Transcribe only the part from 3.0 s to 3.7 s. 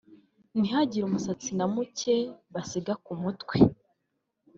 ku mutwe